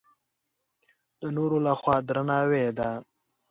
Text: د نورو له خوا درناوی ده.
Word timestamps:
د 1.21 1.23
نورو 1.37 1.57
له 1.65 1.73
خوا 1.79 1.97
درناوی 2.07 2.67
ده. 2.79 2.89